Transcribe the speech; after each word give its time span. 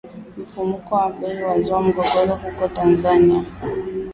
Mfumuko 0.41 0.91
wa 0.95 1.07
Bei 1.11 1.43
wazua 1.43 1.81
mgogoro 1.81 2.35
huko 2.35 2.67
Tanzania. 2.67 3.43